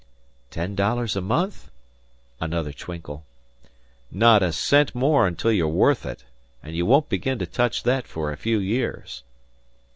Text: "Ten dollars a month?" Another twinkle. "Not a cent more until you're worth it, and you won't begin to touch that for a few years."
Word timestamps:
"Ten 0.49 0.73
dollars 0.73 1.15
a 1.15 1.21
month?" 1.21 1.69
Another 2.39 2.73
twinkle. 2.73 3.23
"Not 4.09 4.41
a 4.41 4.51
cent 4.51 4.95
more 4.95 5.27
until 5.27 5.51
you're 5.51 5.67
worth 5.67 6.07
it, 6.07 6.25
and 6.63 6.75
you 6.75 6.87
won't 6.87 7.07
begin 7.07 7.37
to 7.37 7.45
touch 7.45 7.83
that 7.83 8.07
for 8.07 8.31
a 8.31 8.35
few 8.35 8.57
years." 8.57 9.21